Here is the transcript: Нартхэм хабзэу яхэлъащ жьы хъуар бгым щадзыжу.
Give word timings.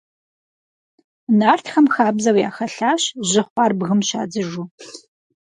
Нартхэм 1.39 1.85
хабзэу 1.93 2.37
яхэлъащ 2.49 3.03
жьы 3.29 3.41
хъуар 3.47 3.71
бгым 3.79 4.01
щадзыжу. 4.07 4.65